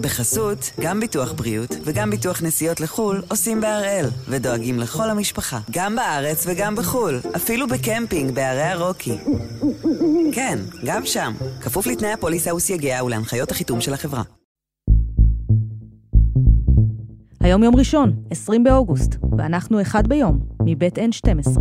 בחסות, 0.00 0.70
גם 0.80 1.00
ביטוח 1.00 1.32
בריאות 1.32 1.70
וגם 1.84 2.10
ביטוח 2.10 2.42
נסיעות 2.42 2.80
לחו"ל 2.80 3.22
עושים 3.28 3.60
בהראל, 3.60 4.06
ודואגים 4.28 4.78
לכל 4.78 5.10
המשפחה, 5.10 5.58
גם 5.70 5.96
בארץ 5.96 6.44
וגם 6.46 6.76
בחו"ל, 6.76 7.20
אפילו 7.36 7.66
בקמפינג 7.68 8.34
בערי 8.34 8.62
הרוקי. 8.62 9.18
כן, 10.32 10.58
גם 10.84 11.06
שם, 11.06 11.32
כפוף 11.60 11.86
לתנאי 11.86 12.12
הפוליסה 12.12 12.54
וסייגיה 12.54 13.04
ולהנחיות 13.04 13.50
החיתום 13.50 13.80
של 13.80 13.94
החברה. 13.94 14.22
היום 17.40 17.62
יום 17.62 17.76
ראשון, 17.76 18.16
20 18.30 18.64
באוגוסט, 18.64 19.16
ואנחנו 19.38 19.80
אחד 19.82 20.06
ביום, 20.08 20.40
מבית 20.64 20.98
N12. 20.98 21.60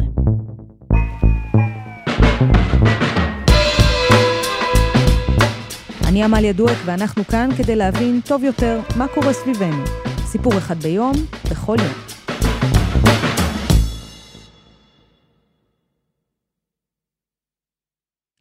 אני 6.20 6.25
עמליה 6.25 6.54
דואק 6.54 6.77
ואנחנו 6.86 7.23
כאן 7.23 7.49
כדי 7.57 7.75
להבין 7.75 8.19
טוב 8.27 8.43
יותר 8.43 8.79
מה 8.97 9.07
קורה 9.07 9.33
סביבנו. 9.33 9.83
סיפור 10.25 10.57
אחד 10.57 10.75
ביום, 10.75 11.11
בכל 11.51 11.75
יום. 11.79 11.93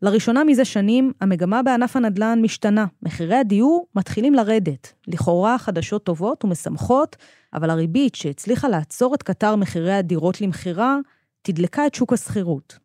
לראשונה 0.03 0.45
מזה 0.45 0.65
שנים, 0.65 1.13
המגמה 1.21 1.63
בענף 1.63 1.97
הנדל"ן 1.97 2.39
משתנה. 2.43 2.87
מחירי 3.03 3.37
הדיור 3.37 3.87
מתחילים 3.95 4.35
לרדת. 4.35 4.93
לכאורה 5.09 5.59
חדשות 5.59 6.05
טובות 6.05 6.45
ומשמחות, 6.45 7.17
אבל 7.55 7.71
הריבית 7.71 8.15
שהצליחה 8.15 8.69
לעצור 8.69 9.15
את 9.15 9.23
קטר 9.23 9.57
מחירי 9.57 9.93
הדירות 9.93 10.41
למכירה, 10.41 10.97
תדלקה 11.43 11.87
את 11.87 11.95
שוק 11.95 12.13
השכירות. 12.13 12.79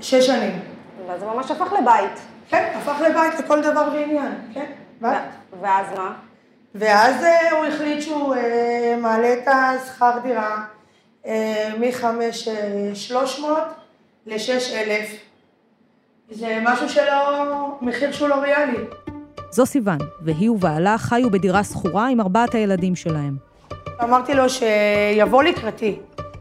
שש 0.00 0.26
שנים. 0.26 0.60
וזה 1.04 1.26
ממש 1.26 1.50
הפך 1.50 1.72
לבית. 1.72 2.33
כן, 2.54 2.78
הפך 2.78 3.00
לבית 3.00 3.40
לכל 3.40 3.62
דבר 3.62 3.88
ועניין, 3.92 4.32
כן. 4.54 4.72
ו- 5.02 5.06
ואז 5.60 5.86
מה? 5.96 6.12
ואז 6.74 7.24
אה, 7.24 7.50
הוא 7.50 7.66
החליט 7.66 8.02
שהוא 8.02 8.34
אה, 8.34 8.96
מעלה 9.00 9.32
את 9.32 9.48
השכר 9.48 10.18
דירה 10.22 10.64
אה, 11.26 11.70
מ-5,300 11.78 13.44
ל-6,000. 14.26 15.14
זה 16.30 16.58
משהו 16.62 16.88
שלא, 16.88 17.78
מחיר 17.80 18.12
שהוא 18.12 18.28
לא 18.28 18.34
ריאלי. 18.34 18.78
זו 19.50 19.66
סיוון, 19.66 19.98
והיא 20.20 20.50
ובעלה 20.50 20.98
חיו 20.98 21.30
בדירה 21.30 21.64
שכורה 21.64 22.08
עם 22.08 22.20
ארבעת 22.20 22.54
הילדים 22.54 22.96
שלהם. 22.96 23.36
אמרתי 24.02 24.34
לו 24.34 24.44
שיבוא 24.50 25.42
לקראתי 25.42 25.98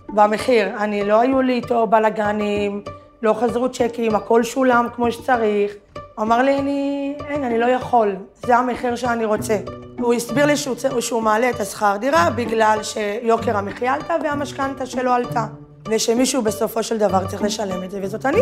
במחיר. 0.10 0.68
אני, 0.78 1.04
לא 1.04 1.20
היו 1.22 1.42
לי 1.42 1.54
איתו 1.54 1.88
בלאגנים, 1.88 2.84
לא 3.22 3.34
חזרו 3.34 3.70
צ'קים, 3.70 4.16
הכל 4.16 4.44
שולם 4.44 4.88
כמו 4.96 5.12
שצריך. 5.12 5.74
אמר 6.22 6.42
לי, 6.42 6.60
אני, 6.60 7.14
אין, 7.28 7.44
אני 7.44 7.60
לא 7.60 7.66
יכול, 7.66 8.16
זה 8.46 8.58
המחיר 8.58 8.96
שאני 8.96 9.26
רוצה. 9.26 9.60
הוא 10.00 10.14
הסביר 10.14 10.46
לי 10.46 10.58
שהוא, 10.58 10.76
שהוא 11.00 11.22
מעלה 11.22 11.50
את 11.50 11.60
השכר 11.60 11.98
דירה 12.00 12.30
בגלל 12.30 12.80
שיוקר 12.84 13.58
המחיה 13.58 13.94
עלתה 13.94 14.16
והמשכנתה 14.24 14.86
שלו 14.86 15.12
עלתה. 15.12 15.46
ושמישהו 15.90 16.42
בסופו 16.42 16.84
של 16.84 16.98
דבר 16.98 17.28
צריך 17.28 17.42
לשלם 17.42 17.84
את 17.84 17.92
זה, 17.92 18.00
וזאת 18.04 18.26
אני. 18.26 18.42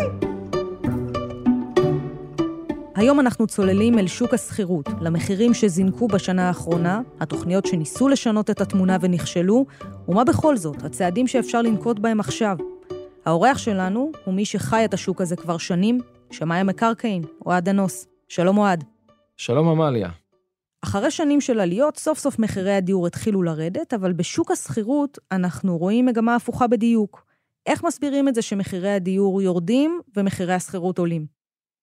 היום 2.96 3.20
אנחנו 3.20 3.48
צוללים 3.48 4.00
אל 4.00 4.08
שוק 4.08 4.34
השכירות, 4.34 4.90
למחירים 5.02 5.54
שזינקו 5.54 6.08
בשנה 6.08 6.48
האחרונה, 6.48 7.02
התוכניות 7.20 7.66
שניסו 7.66 8.08
לשנות 8.08 8.50
את 8.50 8.62
התמונה 8.62 8.98
ונכשלו, 9.02 9.66
ומה 10.08 10.24
בכל 10.24 10.58
זאת, 10.58 10.84
הצעדים 10.84 11.28
שאפשר 11.28 11.62
לנקוט 11.62 12.00
בהם 12.00 12.20
עכשיו. 12.20 12.58
האורח 13.26 13.58
שלנו 13.58 14.12
הוא 14.26 14.34
מי 14.34 14.46
שחי 14.46 14.86
את 14.86 14.94
השוק 14.94 15.22
הזה 15.22 15.36
כבר 15.36 15.58
שנים, 15.58 16.00
שמאי 16.32 16.58
המקרקעין, 16.58 17.24
אוהד 17.46 17.70
אנוס. 17.70 18.08
שלום 18.28 18.58
אוהד. 18.58 18.84
שלום 19.38 19.68
עמליה. 19.68 20.10
אחרי 20.82 21.12
שנים 21.12 21.42
של 21.42 21.60
עליות, 21.60 21.98
סוף 21.98 22.20
סוף 22.20 22.40
מחירי 22.40 22.74
הדיור 22.74 23.08
התחילו 23.08 23.44
לרדת, 23.44 23.94
אבל 23.94 24.14
בשוק 24.14 24.52
השכירות 24.52 25.20
אנחנו 25.32 25.78
רואים 25.78 26.06
מגמה 26.06 26.36
הפוכה 26.36 26.68
בדיוק. 26.68 27.26
איך 27.66 27.84
מסבירים 27.84 28.28
את 28.28 28.36
זה 28.36 28.42
שמחירי 28.42 28.92
הדיור 28.92 29.42
יורדים 29.42 30.02
ומחירי 30.18 30.54
השכירות 30.54 31.00
עולים? 31.00 31.26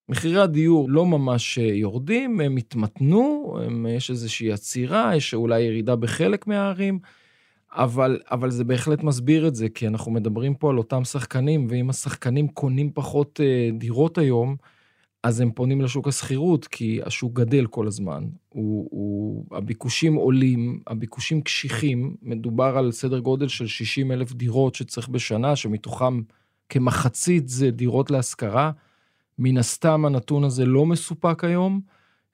מחירי 0.08 0.40
הדיור 0.40 0.90
לא 0.90 1.06
ממש 1.06 1.58
אה, 1.58 1.64
יורדים, 1.64 2.40
הם 2.40 2.56
התמתנו, 2.56 3.56
הם, 3.64 3.86
יש 3.86 4.10
איזושהי 4.10 4.52
עצירה, 4.52 5.16
יש 5.16 5.34
אולי 5.34 5.60
ירידה 5.60 5.96
בחלק 5.96 6.46
מהערים, 6.46 6.98
אבל, 7.72 8.20
אבל 8.30 8.50
זה 8.50 8.64
בהחלט 8.64 9.02
מסביר 9.02 9.48
את 9.48 9.54
זה, 9.54 9.68
כי 9.68 9.88
אנחנו 9.88 10.12
מדברים 10.12 10.54
פה 10.54 10.70
על 10.70 10.78
אותם 10.78 11.04
שחקנים, 11.04 11.66
ואם 11.70 11.90
השחקנים 11.90 12.48
קונים 12.48 12.90
פחות 12.94 13.40
אה, 13.42 13.70
דירות 13.78 14.18
היום, 14.18 14.56
אז 15.22 15.40
הם 15.40 15.50
פונים 15.50 15.80
לשוק 15.80 16.08
השכירות, 16.08 16.66
כי 16.66 17.00
השוק 17.02 17.32
גדל 17.32 17.66
כל 17.66 17.86
הזמן. 17.86 18.24
הוא, 18.48 18.88
הוא, 18.90 19.44
הביקושים 19.56 20.14
עולים, 20.14 20.80
הביקושים 20.86 21.40
קשיחים, 21.40 22.16
מדובר 22.22 22.78
על 22.78 22.92
סדר 22.92 23.18
גודל 23.18 23.48
של 23.48 23.66
60 23.66 24.12
אלף 24.12 24.32
דירות 24.32 24.74
שצריך 24.74 25.08
בשנה, 25.08 25.56
שמתוכם 25.56 26.20
כמחצית 26.68 27.48
זה 27.48 27.70
דירות 27.70 28.10
להשכרה. 28.10 28.70
מן 29.38 29.58
הסתם 29.58 30.04
הנתון 30.04 30.44
הזה 30.44 30.66
לא 30.66 30.86
מסופק 30.86 31.44
היום. 31.44 31.80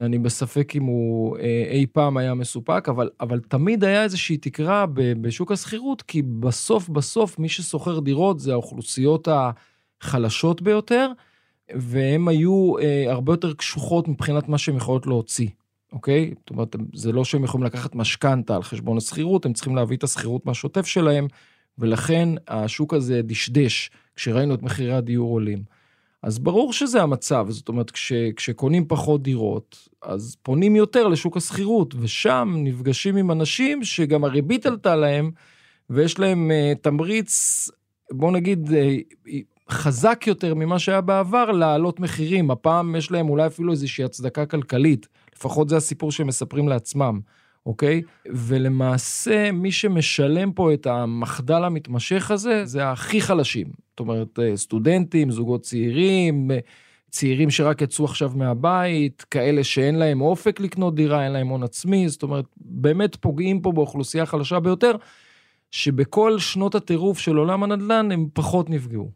אני 0.01 0.19
בספק 0.19 0.77
אם 0.77 0.83
הוא 0.83 1.39
אה, 1.39 1.65
אי 1.71 1.87
פעם 1.87 2.17
היה 2.17 2.35
מסופק, 2.35 2.89
אבל, 2.89 3.11
אבל 3.21 3.41
תמיד 3.41 3.85
היה 3.85 4.03
איזושהי 4.03 4.37
תקרה 4.37 4.87
בשוק 4.95 5.53
השכירות, 5.53 6.03
כי 6.03 6.23
בסוף 6.23 6.89
בסוף 6.89 7.39
מי 7.39 7.49
ששוכר 7.49 8.01
דירות 8.01 8.41
זה 8.41 8.53
האוכלוסיות 8.53 9.29
החלשות 10.03 10.63
ביותר, 10.63 11.11
והן 11.75 12.29
היו 12.29 12.79
אה, 12.79 13.13
הרבה 13.13 13.33
יותר 13.33 13.55
קשוחות 13.55 14.09
מבחינת 14.09 14.49
מה 14.49 14.59
שהן 14.59 14.77
יכולות 14.77 15.07
להוציא, 15.07 15.49
אוקיי? 15.93 16.35
זאת 16.41 16.51
אומרת, 16.51 16.77
זה 16.95 17.13
לא 17.13 17.25
שהם 17.25 17.45
יכולים 17.45 17.67
לקחת 17.67 17.95
משכנתה 17.95 18.57
על 18.57 18.63
חשבון 18.63 18.97
השכירות, 18.97 19.47
הם 19.47 19.53
צריכים 19.53 19.77
להביא 19.77 19.97
את 19.97 20.05
השכירות 20.05 20.47
מהשוטף 20.47 20.87
שלהם, 20.87 21.27
ולכן 21.79 22.29
השוק 22.49 22.95
הזה 22.95 23.23
דשדש 23.23 23.91
כשראינו 24.17 24.55
את 24.55 24.63
מחירי 24.63 24.95
הדיור 24.95 25.31
עולים. 25.31 25.74
אז 26.25 26.39
ברור 26.39 26.73
שזה 26.73 27.03
המצב, 27.03 27.47
זאת 27.51 27.69
אומרת, 27.69 27.91
כש, 27.91 28.13
כשקונים 28.37 28.85
פחות 28.89 29.23
דירות, 29.23 29.89
אז 30.03 30.37
פונים 30.43 30.77
יותר 30.77 31.09
לשוק 31.09 31.37
השכירות, 31.37 31.95
ושם 31.99 32.55
נפגשים 32.57 33.17
עם 33.17 33.31
אנשים 33.31 33.85
שגם 33.85 34.25
הריבית 34.25 34.67
עלתה 34.67 34.97
להם, 34.97 35.31
ויש 35.91 36.19
להם 36.19 36.51
uh, 36.51 36.79
תמריץ, 36.83 37.69
בוא 38.13 38.33
נגיד, 38.33 38.69
uh, 38.69 39.31
חזק 39.71 40.25
יותר 40.27 40.55
ממה 40.55 40.79
שהיה 40.79 41.01
בעבר 41.01 41.51
להעלות 41.51 42.01
מחירים. 42.01 42.51
הפעם 42.51 42.97
יש 42.97 43.11
להם 43.11 43.29
אולי 43.29 43.47
אפילו 43.47 43.73
איזושהי 43.73 44.05
הצדקה 44.05 44.47
כלכלית, 44.47 45.09
לפחות 45.37 45.69
זה 45.69 45.77
הסיפור 45.77 46.13
שהם 46.13 46.27
מספרים 46.27 46.69
לעצמם. 46.69 47.21
אוקיי? 47.67 48.03
ולמעשה, 48.27 49.53
מי 49.53 49.73
שמשלם 49.73 50.53
פה 50.53 50.75
את 50.75 50.87
המחדל 50.87 51.65
המתמשך 51.65 52.31
הזה, 52.31 52.65
זה 52.65 52.91
הכי 52.91 53.21
חלשים. 53.21 53.84
זאת 53.95 54.01
אומרת, 54.01 54.39
אה, 54.39 54.57
סטודנטים, 54.57 55.31
זוגות 55.31 55.63
צעירים, 55.63 56.51
אה, 56.51 56.59
צעירים 57.11 57.51
שרק 57.51 57.83
יצאו 57.83 58.05
עכשיו 58.05 58.33
מהבית, 58.35 59.23
כאלה 59.23 59.65
שאין 59.65 59.95
להם 59.95 60.21
אופק 60.21 60.61
לקנות 60.61 60.95
דירה, 60.95 61.25
אין 61.25 61.33
להם 61.33 61.49
הון 61.49 61.63
עצמי, 61.63 62.09
זאת 62.09 62.23
אומרת, 62.23 62.45
באמת 62.57 63.17
פוגעים 63.17 63.61
פה 63.61 63.73
באוכלוסייה 63.73 64.23
החלשה 64.23 64.61
ביותר, 64.61 64.97
שבכל 65.71 66.39
שנות 66.39 66.75
הטירוף 66.75 67.19
של 67.19 67.37
עולם 67.37 67.63
הנדל"ן 67.63 68.13
הם 68.13 68.27
פחות 68.33 68.71
נפגעו. 68.71 69.11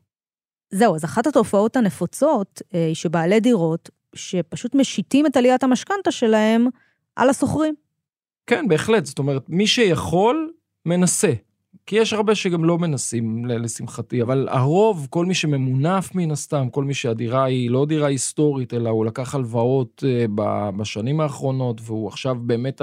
זהו, 0.71 0.95
אז 0.95 1.05
אחת 1.05 1.27
התופעות 1.27 1.77
הנפוצות 1.77 2.63
אה, 2.75 2.87
היא 2.87 2.95
שבעלי 2.95 3.41
דירות, 3.41 3.91
שפשוט 4.15 4.75
משיתים 4.75 5.27
את 5.27 5.37
עליית 5.37 5.63
המשכנתה 5.63 6.11
שלהם 6.11 6.67
על 7.17 7.31
השוכרים. 7.31 7.75
כן, 8.47 8.69
בהחלט. 8.69 9.07
זאת 9.07 9.19
אומרת, 9.19 9.43
מי 9.49 9.67
שיכול, 9.67 10.53
מנסה. 10.87 11.33
כי 11.87 11.97
יש 11.97 12.13
הרבה 12.13 12.35
שגם 12.35 12.65
לא 12.65 12.79
מנסים, 12.79 13.45
לשמחתי, 13.45 14.23
אבל 14.23 14.49
הרוב, 14.51 15.07
כל 15.11 15.27
מי 15.27 15.35
שממונף 15.35 16.15
מן 16.15 16.31
הסתם, 16.31 16.69
כל 16.71 16.85
מי 16.85 16.95
שהדירה 16.95 17.45
היא 17.45 17.71
לא 17.71 17.87
דירה 17.87 18.09
היסטורית, 18.09 18.75
אלא 18.75 18.91
הוא 18.91 19.07
לקח 19.07 19.35
הלוואות 19.35 20.05
אה, 20.07 20.25
בשנים 20.77 21.21
האחרונות, 21.21 21.81
והוא 21.85 22.09
עכשיו 22.09 22.37
באמת, 22.41 22.83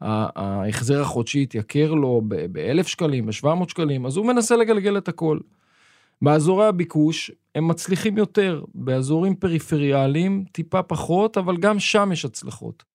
ההחזר 0.00 1.00
החודשי 1.00 1.42
התייקר 1.42 1.94
לו 1.94 2.22
ב-1,000 2.28 2.88
שקלים, 2.88 3.26
ב-700 3.26 3.68
שקלים, 3.68 4.06
אז 4.06 4.16
הוא 4.16 4.26
מנסה 4.26 4.56
לגלגל 4.56 4.98
את 4.98 5.08
הכל. 5.08 5.38
באזורי 6.22 6.66
הביקוש 6.66 7.30
הם 7.54 7.68
מצליחים 7.68 8.18
יותר, 8.18 8.64
באזורים 8.74 9.34
פריפריאליים 9.34 10.44
טיפה 10.52 10.82
פחות, 10.82 11.38
אבל 11.38 11.56
גם 11.56 11.78
שם 11.78 12.10
יש 12.12 12.24
הצלחות. 12.24 12.91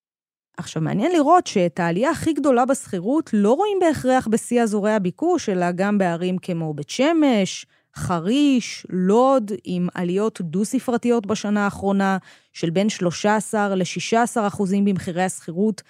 עכשיו, 0.57 0.81
מעניין 0.81 1.11
לראות 1.11 1.47
שאת 1.47 1.79
העלייה 1.79 2.11
הכי 2.11 2.33
גדולה 2.33 2.65
בשכירות 2.65 3.29
לא 3.33 3.53
רואים 3.53 3.77
בהכרח 3.81 4.27
בשיא 4.27 4.61
אזורי 4.61 4.91
הביקוש, 4.91 5.49
אלא 5.49 5.71
גם 5.71 5.97
בערים 5.97 6.37
כמו 6.37 6.73
בית 6.73 6.89
שמש, 6.89 7.65
חריש, 7.95 8.85
לוד, 8.89 9.51
עם 9.63 9.87
עליות 9.93 10.41
דו-ספרתיות 10.41 11.25
בשנה 11.25 11.65
האחרונה 11.65 12.17
של 12.53 12.69
בין 12.69 12.89
13 12.89 13.75
ל-16 13.75 14.47
אחוזים 14.47 14.85
במחירי 14.85 15.23
השכירות. 15.23 15.81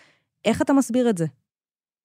איך 0.46 0.62
אתה 0.62 0.74
מסביר 0.74 1.10
את 1.10 1.18
זה? 1.18 1.26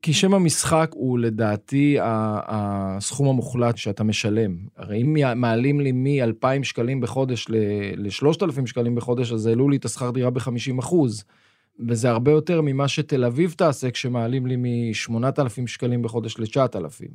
כי 0.02 0.12
שם 0.12 0.34
המשחק 0.34 0.90
הוא 0.94 1.18
לדעתי 1.18 1.96
הסכום 2.02 3.28
המוחלט 3.28 3.76
שאתה 3.76 4.04
משלם. 4.04 4.56
הרי 4.76 5.02
אם 5.02 5.40
מעלים 5.40 5.80
לי 5.80 5.92
מ-2,000 5.92 6.64
שקלים 6.64 7.00
בחודש 7.00 7.46
ל-3,000 7.96 8.66
שקלים 8.66 8.94
בחודש, 8.94 9.32
אז 9.32 9.46
העלו 9.46 9.68
לי 9.68 9.76
את 9.76 9.84
השכר 9.84 10.10
דירה 10.10 10.30
ב-50 10.30 10.80
אחוז. 10.80 11.24
וזה 11.88 12.10
הרבה 12.10 12.30
יותר 12.30 12.60
ממה 12.60 12.88
שתל 12.88 13.24
אביב 13.24 13.54
תעשה 13.58 13.90
כשמעלים 13.90 14.46
לי 14.46 14.56
מ-8,000 14.56 15.66
שקלים 15.66 16.02
בחודש 16.02 16.38
ל-9,000. 16.38 17.08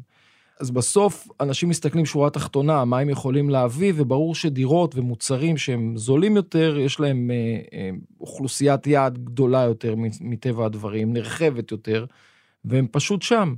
אז 0.60 0.72
בסוף 0.72 1.28
אנשים 1.40 1.70
מסתכלים 1.70 2.06
שורה 2.06 2.30
תחתונה, 2.30 2.86
מה 2.86 3.00
הם 3.00 3.10
יכולים 3.10 3.50
להביא, 3.50 3.94
וברור 3.96 4.36
שדירות 4.36 4.96
ומוצרים 4.96 5.58
שהם 5.58 5.98
זולים 5.98 6.36
יותר, 6.36 6.78
יש 6.80 7.00
להם 7.00 7.32
אה, 7.32 7.60
אה, 7.74 7.90
אוכלוסיית 8.20 8.88
יעד 8.88 9.18
גדולה 9.18 9.62
יותר 9.62 9.96
מטבע 10.22 10.66
הדברים, 10.66 11.14
נרחבת 11.14 11.72
יותר, 11.72 12.06
והם 12.66 12.88
פשוט 12.92 13.22
שם. 13.22 13.56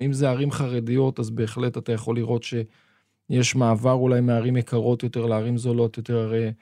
אם 0.00 0.12
זה 0.12 0.30
ערים 0.30 0.50
חרדיות, 0.50 1.20
אז 1.20 1.30
בהחלט 1.30 1.78
אתה 1.78 1.92
יכול 1.92 2.16
לראות 2.16 2.42
שיש 2.42 3.54
מעבר 3.54 3.92
אולי 3.92 4.20
מערים 4.20 4.56
יקרות 4.56 5.02
יותר 5.02 5.26
לערים 5.26 5.58
זולות 5.58 5.96
יותר, 5.96 6.16
הרי 6.16 6.52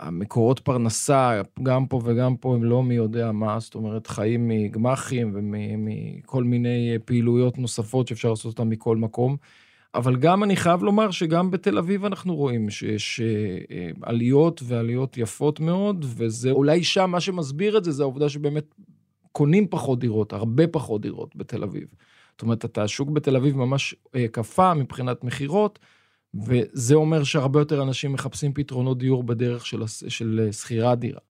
המקורות 0.00 0.58
פרנסה, 0.58 1.42
גם 1.62 1.86
פה 1.86 2.00
וגם 2.04 2.36
פה, 2.36 2.54
הם 2.54 2.64
לא 2.64 2.82
מי 2.82 2.94
יודע 2.94 3.32
מה, 3.32 3.60
זאת 3.60 3.74
אומרת, 3.74 4.06
חיים 4.06 4.48
מגמ"חים 4.48 5.32
ומכל 5.34 6.44
מיני 6.44 6.98
פעילויות 7.04 7.58
נוספות 7.58 8.08
שאפשר 8.08 8.30
לעשות 8.30 8.58
אותן 8.58 8.68
מכל 8.68 8.96
מקום. 8.96 9.36
אבל 9.94 10.16
גם 10.16 10.44
אני 10.44 10.56
חייב 10.56 10.82
לומר 10.82 11.10
שגם 11.10 11.50
בתל 11.50 11.78
אביב 11.78 12.04
אנחנו 12.04 12.36
רואים 12.36 12.70
שיש 12.70 13.20
אה, 13.20 13.76
אה, 13.76 13.90
עליות 14.02 14.62
ועליות 14.64 15.18
יפות 15.18 15.60
מאוד, 15.60 16.04
וזה 16.08 16.50
אולי 16.50 16.84
שם 16.84 17.10
מה 17.10 17.20
שמסביר 17.20 17.78
את 17.78 17.84
זה, 17.84 17.92
זה 17.92 18.02
העובדה 18.02 18.28
שבאמת 18.28 18.74
קונים 19.32 19.66
פחות 19.68 19.98
דירות, 19.98 20.32
הרבה 20.32 20.66
פחות 20.66 21.00
דירות 21.00 21.36
בתל 21.36 21.62
אביב. 21.62 21.94
זאת 22.32 22.42
אומרת, 22.42 22.78
השוק 22.78 23.10
בתל 23.10 23.36
אביב 23.36 23.56
ממש 23.56 23.94
אה, 24.14 24.28
קפא 24.28 24.74
מבחינת 24.74 25.24
מכירות, 25.24 25.78
וזה 26.34 26.94
אומר 26.94 27.24
שהרבה 27.24 27.60
יותר 27.60 27.82
אנשים 27.82 28.12
מחפשים 28.12 28.52
פתרונות 28.52 28.98
דיור 28.98 29.22
בדרך 29.22 29.66
של, 29.66 29.82
של 29.86 30.40
אה, 30.46 30.52
שכירת 30.52 30.98
דירה. 30.98 31.20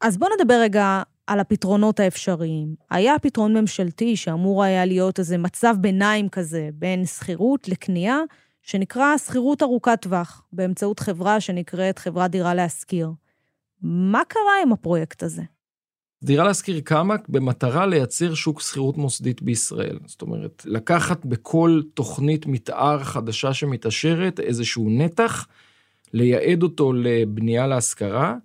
אז 0.00 0.18
בואו 0.18 0.30
נדבר 0.40 0.60
רגע 0.62 1.02
על 1.26 1.40
הפתרונות 1.40 2.00
האפשריים. 2.00 2.74
היה 2.90 3.18
פתרון 3.18 3.56
ממשלתי 3.56 4.16
שאמור 4.16 4.64
היה 4.64 4.84
להיות 4.84 5.18
איזה 5.18 5.38
מצב 5.38 5.74
ביניים 5.80 6.28
כזה 6.28 6.68
בין 6.74 7.04
שכירות 7.06 7.68
לקנייה, 7.68 8.18
שנקרא 8.62 9.16
שכירות 9.18 9.62
ארוכת 9.62 9.98
טווח, 10.02 10.42
באמצעות 10.52 11.00
חברה 11.00 11.40
שנקראת 11.40 11.98
חברת 11.98 12.30
דירה 12.30 12.54
להשכיר. 12.54 13.10
מה 13.82 14.22
קרה 14.28 14.62
עם 14.62 14.72
הפרויקט 14.72 15.22
הזה? 15.22 15.42
דירה 16.22 16.44
להשכיר 16.44 16.80
קמה 16.80 17.16
במטרה 17.28 17.86
לייצר 17.86 18.34
שוק 18.34 18.60
שכירות 18.60 18.96
מוסדית 18.96 19.42
בישראל. 19.42 19.98
זאת 20.06 20.22
אומרת, 20.22 20.62
לקחת 20.66 21.24
בכל 21.24 21.80
תוכנית 21.94 22.46
מתאר 22.46 23.04
חדשה 23.04 23.54
שמתאשרת 23.54 24.40
איזשהו 24.40 24.90
נתח, 24.90 25.46
לייעד 26.12 26.62
אותו 26.62 26.92
לבנייה 26.92 27.66
להשכרה. 27.66 28.36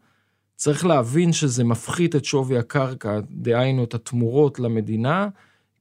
צריך 0.56 0.86
להבין 0.86 1.34
שזה 1.34 1.64
מפחית 1.64 2.16
את 2.16 2.26
שווי 2.26 2.58
הקרקע, 2.58 3.20
דהיינו 3.30 3.84
את 3.84 3.94
התמורות 3.94 4.60
למדינה, 4.60 5.28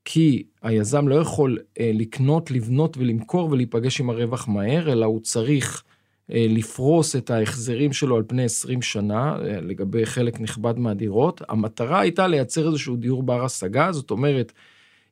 כי 0.05 0.43
היזם 0.63 1.09
לא 1.09 1.15
יכול 1.15 1.59
אה, 1.81 1.91
לקנות, 1.95 2.51
לבנות 2.51 2.97
ולמכור 2.97 3.51
ולהיפגש 3.51 4.01
עם 4.01 4.11
הרווח 4.11 4.49
מהר, 4.49 4.93
אלא 4.93 5.07
הוא 5.07 5.21
צריך 5.21 5.85
לפרוס 6.29 7.17
את 7.17 7.31
ההחזרים 7.31 7.93
שלו 7.93 8.17
על 8.17 8.23
פני 8.27 8.45
20 8.45 8.83
שנה, 8.83 9.37
אה, 9.37 9.61
לגבי 9.61 10.07
חלק 10.07 10.41
נכבד 10.41 10.79
מהדירות. 10.79 11.43
המטרה 11.49 12.01
הייתה 12.01 12.27
לייצר 12.27 12.69
איזשהו 12.69 12.97
דיור 12.97 13.23
בר 13.23 13.45
השגה, 13.45 13.93
זאת 13.93 14.11
אומרת, 14.11 14.53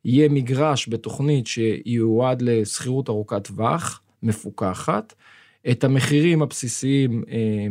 יהיה 0.05 0.29
מגרש 0.29 0.89
בתוכנית 0.89 1.47
שיועד 1.47 2.43
לשכירות 2.43 3.09
ארוכת 3.09 3.47
טווח, 3.47 4.01
מפוקחת. 4.23 5.15
את 5.71 5.85
המחירים 5.85 6.43
הבסיסיים 6.43 7.25
אה, 7.31 7.67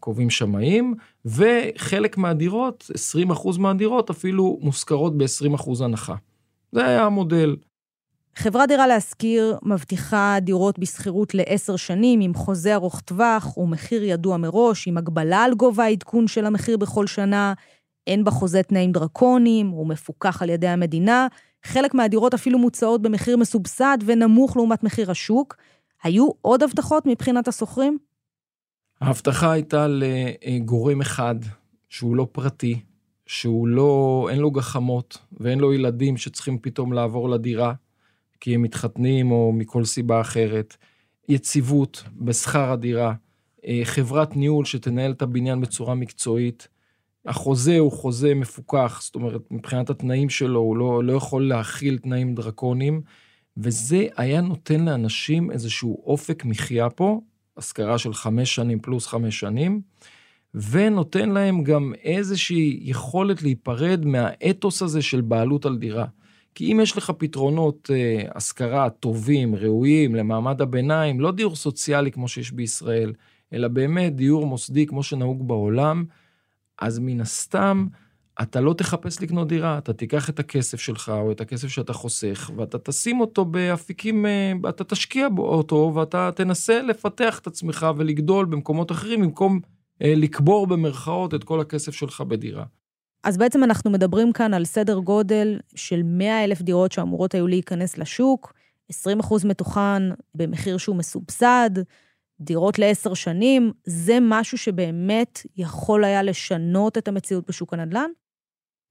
קובעים 0.00 0.30
שמאים, 0.30 0.94
וחלק 1.24 2.18
מהדירות, 2.18 2.90
20% 3.30 3.58
מהדירות 3.58 4.10
אפילו 4.10 4.58
מושכרות 4.62 5.18
ב-20% 5.18 5.84
הנחה. 5.84 6.14
זה 6.72 6.86
היה 6.86 7.04
המודל. 7.04 7.56
חברת 8.36 8.68
דירה 8.68 8.86
להשכיר 8.86 9.58
מבטיחה 9.62 10.36
דירות 10.40 10.78
בשכירות 10.78 11.34
לעשר 11.34 11.76
שנים 11.76 12.20
עם 12.20 12.34
חוזה 12.34 12.74
ארוך 12.74 13.00
טווח 13.00 13.58
ומחיר 13.58 14.04
ידוע 14.04 14.36
מראש, 14.36 14.88
עם 14.88 14.98
הגבלה 14.98 15.42
על 15.42 15.54
גובה 15.54 15.84
העדכון 15.84 16.26
של 16.26 16.46
המחיר 16.46 16.76
בכל 16.76 17.06
שנה, 17.06 17.52
אין 18.06 18.24
בחוזה 18.24 18.62
תנאים 18.62 18.92
דרקוניים, 18.92 19.68
הוא 19.68 19.86
מפוקח 19.86 20.42
על 20.42 20.50
ידי 20.50 20.68
המדינה, 20.68 21.26
חלק 21.64 21.94
מהדירות 21.94 22.34
אפילו 22.34 22.58
מוצעות 22.58 23.02
במחיר 23.02 23.36
מסובסד 23.36 23.98
ונמוך 24.04 24.56
לעומת 24.56 24.84
מחיר 24.84 25.10
השוק. 25.10 25.56
היו 26.02 26.28
עוד 26.40 26.62
הבטחות 26.62 27.06
מבחינת 27.06 27.48
השוכרים? 27.48 27.98
ההבטחה 29.00 29.52
הייתה 29.52 29.86
לגורם 29.88 31.00
אחד, 31.00 31.34
שהוא 31.88 32.16
לא 32.16 32.26
פרטי, 32.32 32.80
שהוא 33.26 33.68
לא, 33.68 34.26
אין 34.30 34.38
לו 34.38 34.50
גחמות 34.50 35.18
ואין 35.32 35.58
לו 35.58 35.72
ילדים 35.72 36.16
שצריכים 36.16 36.58
פתאום 36.58 36.92
לעבור 36.92 37.30
לדירה. 37.30 37.72
כי 38.44 38.54
הם 38.54 38.62
מתחתנים 38.62 39.30
או 39.30 39.52
מכל 39.52 39.84
סיבה 39.84 40.20
אחרת, 40.20 40.76
יציבות 41.28 42.04
בשכר 42.16 42.70
הדירה, 42.70 43.14
אה, 43.66 43.80
חברת 43.84 44.36
ניהול 44.36 44.64
שתנהל 44.64 45.12
את 45.12 45.22
הבניין 45.22 45.60
בצורה 45.60 45.94
מקצועית. 45.94 46.68
החוזה 47.26 47.78
הוא 47.78 47.92
חוזה 47.92 48.34
מפוקח, 48.34 49.00
זאת 49.02 49.14
אומרת, 49.14 49.40
מבחינת 49.50 49.90
התנאים 49.90 50.30
שלו, 50.30 50.60
הוא 50.60 50.76
לא, 50.76 51.04
לא 51.04 51.12
יכול 51.12 51.48
להכיל 51.48 51.98
תנאים 51.98 52.34
דרקוניים, 52.34 53.02
וזה 53.56 54.06
היה 54.16 54.40
נותן 54.40 54.84
לאנשים 54.84 55.50
איזשהו 55.50 56.02
אופק 56.06 56.44
מחיה 56.44 56.90
פה, 56.90 57.20
השכרה 57.56 57.98
של 57.98 58.14
חמש 58.14 58.54
שנים 58.54 58.80
פלוס 58.80 59.06
חמש 59.06 59.40
שנים, 59.40 59.80
ונותן 60.54 61.28
להם 61.28 61.62
גם 61.62 61.92
איזושהי 62.02 62.78
יכולת 62.82 63.42
להיפרד 63.42 64.04
מהאתוס 64.04 64.82
הזה 64.82 65.02
של 65.02 65.20
בעלות 65.20 65.66
על 65.66 65.76
דירה. 65.78 66.06
כי 66.54 66.72
אם 66.72 66.80
יש 66.80 66.96
לך 66.96 67.12
פתרונות 67.18 67.90
אה, 67.94 68.22
השכרה 68.34 68.90
טובים, 68.90 69.54
ראויים, 69.54 70.14
למעמד 70.14 70.60
הביניים, 70.60 71.20
לא 71.20 71.32
דיור 71.32 71.56
סוציאלי 71.56 72.12
כמו 72.12 72.28
שיש 72.28 72.52
בישראל, 72.52 73.12
אלא 73.52 73.68
באמת 73.68 74.16
דיור 74.16 74.46
מוסדי 74.46 74.86
כמו 74.86 75.02
שנהוג 75.02 75.48
בעולם, 75.48 76.04
אז 76.78 76.98
מן 76.98 77.20
הסתם, 77.20 77.86
אתה 78.42 78.60
לא 78.60 78.72
תחפש 78.72 79.22
לקנות 79.22 79.48
דירה, 79.48 79.78
אתה 79.78 79.92
תיקח 79.92 80.30
את 80.30 80.38
הכסף 80.38 80.80
שלך 80.80 81.12
או 81.14 81.32
את 81.32 81.40
הכסף 81.40 81.68
שאתה 81.68 81.92
חוסך, 81.92 82.50
ואתה 82.56 82.78
תשים 82.78 83.20
אותו 83.20 83.44
באפיקים, 83.44 84.26
אה, 84.26 84.52
אתה 84.68 84.84
תשקיע 84.84 85.28
בו 85.28 85.48
אותו, 85.48 85.92
ואתה 85.94 86.30
תנסה 86.34 86.82
לפתח 86.82 87.38
את 87.38 87.46
עצמך 87.46 87.86
ולגדול 87.96 88.46
במקומות 88.46 88.92
אחרים, 88.92 89.20
במקום 89.20 89.60
אה, 90.02 90.12
לקבור 90.16 90.66
במרכאות 90.66 91.34
את 91.34 91.44
כל 91.44 91.60
הכסף 91.60 91.94
שלך 91.94 92.20
בדירה. 92.20 92.64
אז 93.24 93.36
בעצם 93.36 93.64
אנחנו 93.64 93.90
מדברים 93.90 94.32
כאן 94.32 94.54
על 94.54 94.64
סדר 94.64 94.98
גודל 94.98 95.60
של 95.74 96.02
100 96.04 96.44
אלף 96.44 96.62
דירות 96.62 96.92
שאמורות 96.92 97.34
היו 97.34 97.46
להיכנס 97.46 97.98
לשוק, 97.98 98.52
20 98.88 99.20
אחוז 99.20 99.44
מתוכן 99.44 100.02
במחיר 100.34 100.78
שהוא 100.78 100.96
מסובסד, 100.96 101.70
דירות 102.40 102.78
לעשר 102.78 103.14
שנים, 103.14 103.72
זה 103.84 104.18
משהו 104.20 104.58
שבאמת 104.58 105.46
יכול 105.56 106.04
היה 106.04 106.22
לשנות 106.22 106.98
את 106.98 107.08
המציאות 107.08 107.48
בשוק 107.48 107.74
הנדל"ן? 107.74 108.10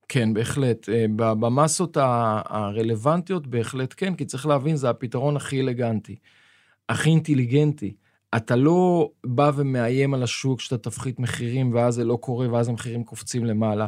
כן, 0.07 0.33
בהחלט. 0.33 0.89
אה, 0.89 1.05
במסות 1.17 1.97
הרלוונטיות 2.45 3.47
בהחלט 3.47 3.93
כן, 3.97 4.15
כי 4.15 4.25
צריך 4.25 4.45
להבין, 4.45 4.75
זה 4.75 4.89
הפתרון 4.89 5.35
הכי 5.35 5.61
אלגנטי, 5.61 6.15
הכי 6.89 7.09
אינטליגנטי. 7.09 7.93
אתה 8.35 8.55
לא 8.55 9.09
בא 9.25 9.51
ומאיים 9.55 10.13
על 10.13 10.23
השוק 10.23 10.59
שאתה 10.59 10.77
תפחית 10.77 11.19
מחירים 11.19 11.73
ואז 11.73 11.93
זה 11.95 12.03
לא 12.03 12.15
קורה 12.15 12.51
ואז 12.51 12.69
המחירים 12.69 13.03
קופצים 13.03 13.45
למעלה. 13.45 13.87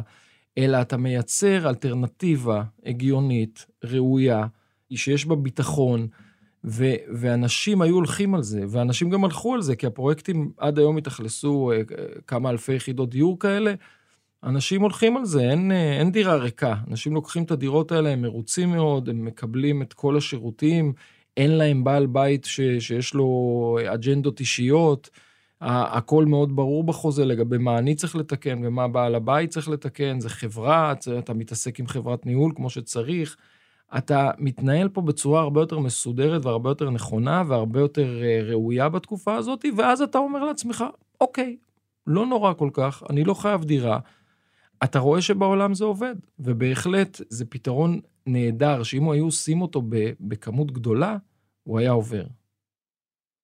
אלא 0.58 0.80
אתה 0.80 0.96
מייצר 0.96 1.68
אלטרנטיבה 1.68 2.62
הגיונית, 2.86 3.66
ראויה, 3.84 4.46
שיש 4.94 5.26
בה 5.26 5.36
ביטחון, 5.36 6.06
ו- 6.64 6.94
ואנשים 7.14 7.82
היו 7.82 7.94
הולכים 7.94 8.34
על 8.34 8.42
זה, 8.42 8.64
ואנשים 8.68 9.10
גם 9.10 9.24
הלכו 9.24 9.54
על 9.54 9.62
זה, 9.62 9.76
כי 9.76 9.86
הפרויקטים 9.86 10.50
עד 10.58 10.78
היום 10.78 10.96
התאכלסו 10.96 11.72
אה, 11.72 11.80
כמה 12.26 12.50
אלפי 12.50 12.74
יחידות 12.74 13.10
דיור 13.10 13.38
כאלה, 13.38 13.74
אנשים 14.44 14.82
הולכים 14.82 15.16
על 15.16 15.24
זה, 15.24 15.50
אין, 15.50 15.72
אה, 15.72 15.98
אין 15.98 16.12
דירה 16.12 16.36
ריקה. 16.36 16.74
אנשים 16.90 17.14
לוקחים 17.14 17.42
את 17.42 17.50
הדירות 17.50 17.92
האלה, 17.92 18.08
הם 18.10 18.22
מרוצים 18.22 18.70
מאוד, 18.70 19.08
הם 19.08 19.24
מקבלים 19.24 19.82
את 19.82 19.92
כל 19.92 20.16
השירותים, 20.16 20.92
אין 21.36 21.50
להם 21.50 21.84
בעל 21.84 22.06
בית 22.06 22.44
ש- 22.44 22.60
שיש 22.78 23.14
לו 23.14 23.78
אג'נדות 23.94 24.40
אישיות. 24.40 25.10
הכל 25.60 26.24
מאוד 26.24 26.56
ברור 26.56 26.84
בחוזה 26.84 27.24
לגבי 27.24 27.58
מה 27.58 27.78
אני 27.78 27.94
צריך 27.94 28.16
לתקן 28.16 28.60
ומה 28.64 28.88
בעל 28.88 29.14
הבית 29.14 29.50
צריך 29.50 29.68
לתקן, 29.68 30.20
זה 30.20 30.28
חברה, 30.28 30.94
אתה 31.18 31.34
מתעסק 31.34 31.80
עם 31.80 31.86
חברת 31.86 32.26
ניהול 32.26 32.52
כמו 32.56 32.70
שצריך. 32.70 33.36
אתה 33.98 34.30
מתנהל 34.38 34.88
פה 34.88 35.00
בצורה 35.00 35.40
הרבה 35.40 35.60
יותר 35.60 35.78
מסודרת 35.78 36.44
והרבה 36.44 36.70
יותר 36.70 36.90
נכונה 36.90 37.42
והרבה 37.46 37.80
יותר 37.80 38.22
אה, 38.22 38.40
ראויה 38.42 38.88
בתקופה 38.88 39.34
הזאת, 39.34 39.64
ואז 39.76 40.02
אתה 40.02 40.18
אומר 40.18 40.44
לעצמך, 40.44 40.84
אוקיי, 41.20 41.56
לא 42.06 42.26
נורא 42.26 42.52
כל 42.52 42.70
כך, 42.72 43.02
אני 43.10 43.24
לא 43.24 43.34
חייב 43.34 43.64
דירה. 43.64 43.98
אתה 44.84 44.98
רואה 44.98 45.20
שבעולם 45.20 45.74
זה 45.74 45.84
עובד, 45.84 46.14
ובהחלט 46.38 47.20
זה 47.28 47.44
פתרון 47.44 48.00
נהדר, 48.26 48.82
שאם 48.82 49.10
היו 49.10 49.24
עושים 49.24 49.62
אותו 49.62 49.82
בכמות 50.20 50.72
גדולה, 50.72 51.16
הוא 51.62 51.78
היה 51.78 51.90
עובר. 51.90 52.24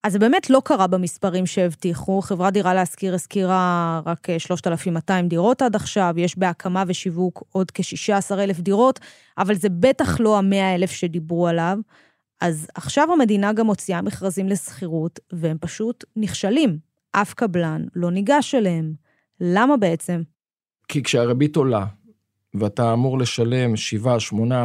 אז 0.05 0.13
זה 0.13 0.19
באמת 0.19 0.51
לא 0.51 0.63
קרה 0.65 0.87
במספרים 0.87 1.47
שהבטיחו. 1.47 2.21
חברת 2.21 2.53
דירה 2.53 2.75
להשכיר 2.75 3.15
הזכירה 3.15 4.01
רק 4.07 4.29
3,200 4.39 5.29
דירות 5.29 5.63
עד 5.63 5.77
עכשיו, 5.77 6.15
יש 6.17 6.39
בהקמה 6.39 6.85
ושיווק 6.87 7.43
עוד 7.53 7.71
כ-16,000 7.71 8.61
דירות, 8.61 9.01
אבל 9.39 9.55
זה 9.55 9.69
בטח 9.69 10.21
לא 10.21 10.39
ה-100,000 10.39 10.87
שדיברו 10.87 11.49
עליו. 11.49 11.79
אז 12.41 12.69
עכשיו 12.75 13.13
המדינה 13.13 13.53
גם 13.53 13.67
מוציאה 13.67 14.03
מכרזים 14.03 14.49
לשכירות, 14.49 15.21
והם 15.33 15.57
פשוט 15.61 16.05
נכשלים. 16.17 16.79
אף 17.13 17.35
קבלן 17.35 17.85
לא 17.95 18.11
ניגש 18.11 18.55
אליהם. 18.55 18.95
למה 19.41 19.77
בעצם? 19.77 20.23
כי 20.89 21.03
כשהריבית 21.03 21.57
עולה, 21.57 21.87
ואתה 22.55 22.93
אמור 22.93 23.19
לשלם 23.19 23.75
7-8 23.75 24.07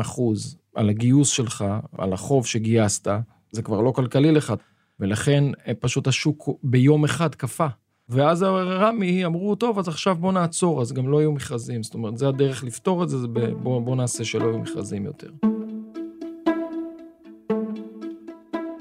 אחוז 0.01 0.58
על 0.75 0.89
הגיוס 0.89 1.29
שלך, 1.29 1.65
על 1.98 2.13
החוב 2.13 2.46
שגייסת, 2.46 3.08
זה 3.51 3.62
כבר 3.62 3.82
לא 3.82 3.91
כלכלי 3.91 4.32
לך. 4.32 4.53
ולכן 5.00 5.44
אה, 5.68 5.74
פשוט 5.74 6.08
השוק 6.08 6.50
ביום 6.63 7.04
אחד 7.04 7.36
קפא. 7.36 7.68
ואז 8.10 8.44
רמ"י 8.44 9.25
אמרו, 9.25 9.56
טוב, 9.56 9.80
אז 9.80 9.88
עכשיו 9.88 10.16
בוא 10.16 10.32
נעצור, 10.32 10.82
אז 10.82 10.94
גם 10.94 11.08
לא 11.08 11.22
יהיו 11.22 11.32
מכרזים. 11.32 11.84
זאת 11.84 11.94
אומרת, 11.94 12.18
זה 12.18 12.27
הדרך 12.27 12.63
לפתור 12.63 13.04
את 13.04 13.10
זה, 13.10 13.18
זה 13.18 13.27
בוא, 13.63 13.82
בוא 13.82 13.96
נעשה 13.96 14.25
שלא 14.25 14.46
יהיו 14.46 14.60
מכרזים 14.60 15.06
יותר. 15.06 15.30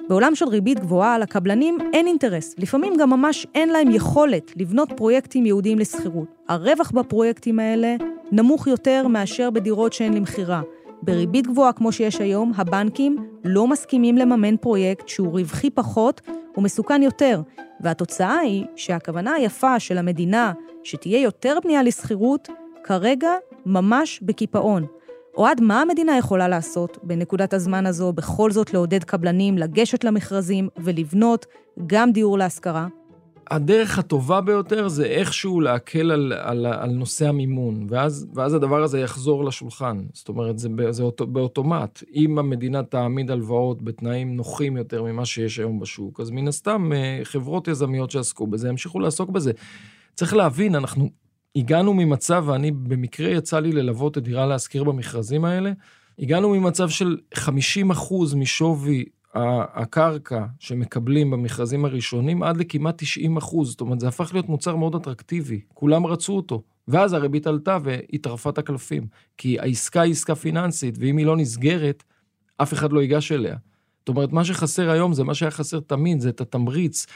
בעולם 0.08 0.34
של 0.34 0.48
ריבית 0.48 0.80
גבוהה 0.80 1.18
לקבלנים 1.18 1.78
אין 1.92 2.06
אינטרס. 2.06 2.54
לפעמים 2.58 2.92
גם 2.98 3.10
ממש 3.10 3.46
אין 3.54 3.68
להם 3.68 3.90
יכולת 3.90 4.52
לבנות 4.56 4.92
פרויקטים 4.96 5.46
ייעודיים 5.46 5.78
לשכירות. 5.78 6.28
הרווח 6.48 6.90
בפרויקטים 6.90 7.58
האלה 7.58 7.96
נמוך 8.32 8.66
יותר 8.66 9.08
מאשר 9.08 9.50
בדירות 9.50 9.92
שהן 9.92 10.14
למכירה. 10.14 10.62
בריבית 11.06 11.46
גבוהה 11.46 11.72
כמו 11.72 11.92
שיש 11.92 12.20
היום, 12.20 12.52
הבנקים 12.56 13.16
לא 13.44 13.66
מסכימים 13.66 14.16
לממן 14.16 14.56
פרויקט 14.56 15.08
שהוא 15.08 15.38
רווחי 15.38 15.70
פחות 15.70 16.20
ומסוכן 16.56 17.02
יותר, 17.02 17.40
והתוצאה 17.80 18.38
היא 18.38 18.64
שהכוונה 18.76 19.32
היפה 19.32 19.80
של 19.80 19.98
המדינה, 19.98 20.52
שתהיה 20.84 21.20
יותר 21.22 21.58
בנייה 21.64 21.82
לשכירות, 21.82 22.48
כרגע 22.84 23.30
ממש 23.66 24.20
בקיפאון. 24.22 24.86
אוהד, 25.36 25.60
מה 25.60 25.82
המדינה 25.82 26.18
יכולה 26.18 26.48
לעשות 26.48 26.98
בנקודת 27.02 27.54
הזמן 27.54 27.86
הזו 27.86 28.12
בכל 28.12 28.50
זאת 28.50 28.74
לעודד 28.74 29.04
קבלנים 29.04 29.58
לגשת 29.58 30.04
למכרזים 30.04 30.68
ולבנות 30.76 31.46
גם 31.86 32.12
דיור 32.12 32.38
להשכרה? 32.38 32.86
הדרך 33.50 33.98
הטובה 33.98 34.40
ביותר 34.40 34.88
זה 34.88 35.04
איכשהו 35.04 35.60
להקל 35.60 36.10
על, 36.10 36.32
על, 36.32 36.66
על 36.66 36.90
נושא 36.90 37.28
המימון, 37.28 37.86
ואז, 37.88 38.26
ואז 38.34 38.54
הדבר 38.54 38.82
הזה 38.82 39.00
יחזור 39.00 39.44
לשולחן. 39.44 40.04
זאת 40.12 40.28
אומרת, 40.28 40.58
זה, 40.58 40.68
זה 40.90 41.02
אוט, 41.02 41.20
באוטומט. 41.20 42.02
אם 42.14 42.38
המדינה 42.38 42.82
תעמיד 42.82 43.30
הלוואות 43.30 43.82
בתנאים 43.82 44.36
נוחים 44.36 44.76
יותר 44.76 45.02
ממה 45.02 45.24
שיש 45.24 45.58
היום 45.58 45.80
בשוק, 45.80 46.20
אז 46.20 46.30
מן 46.30 46.48
הסתם 46.48 46.92
אה, 46.92 47.20
חברות 47.22 47.68
יזמיות 47.68 48.10
שעסקו 48.10 48.46
בזה 48.46 48.68
ימשיכו 48.68 49.00
לעסוק 49.00 49.30
בזה. 49.30 49.52
צריך 50.14 50.34
להבין, 50.34 50.74
אנחנו 50.74 51.10
הגענו 51.56 51.94
ממצב, 51.94 52.44
ואני 52.46 52.70
במקרה 52.70 53.30
יצא 53.30 53.60
לי 53.60 53.72
ללוות 53.72 54.18
את 54.18 54.22
דירה 54.22 54.46
להשכיר 54.46 54.84
במכרזים 54.84 55.44
האלה, 55.44 55.72
הגענו 56.18 56.50
ממצב 56.50 56.88
של 56.88 57.16
50 57.34 57.90
אחוז 57.90 58.34
משווי 58.34 59.04
הקרקע 59.34 60.44
שמקבלים 60.58 61.30
במכרזים 61.30 61.84
הראשונים 61.84 62.42
עד 62.42 62.56
לכמעט 62.56 62.94
90 63.02 63.36
אחוז. 63.36 63.70
זאת 63.70 63.80
אומרת, 63.80 64.00
זה 64.00 64.08
הפך 64.08 64.30
להיות 64.32 64.48
מוצר 64.48 64.76
מאוד 64.76 64.94
אטרקטיבי, 64.94 65.60
כולם 65.74 66.06
רצו 66.06 66.36
אותו. 66.36 66.62
ואז 66.88 67.12
הריבית 67.12 67.46
עלתה 67.46 67.78
והתערפה 67.82 68.50
את 68.50 68.58
הקלפים. 68.58 69.06
כי 69.38 69.60
העסקה 69.60 70.00
היא 70.00 70.12
עסקה 70.12 70.34
פיננסית, 70.34 70.94
ואם 70.98 71.16
היא 71.16 71.26
לא 71.26 71.36
נסגרת, 71.36 72.04
אף 72.56 72.72
אחד 72.72 72.92
לא 72.92 73.00
ייגש 73.00 73.32
אליה. 73.32 73.56
זאת 73.98 74.08
אומרת, 74.08 74.32
מה 74.32 74.44
שחסר 74.44 74.90
היום 74.90 75.12
זה 75.12 75.24
מה 75.24 75.34
שהיה 75.34 75.50
חסר 75.50 75.80
תמיד, 75.80 76.20
זה 76.20 76.28
את 76.28 76.40
התמריץ 76.40 77.06